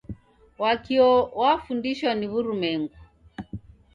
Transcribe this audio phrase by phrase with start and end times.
[0.61, 2.97] Wakio wafundishwa ni wurumwengu.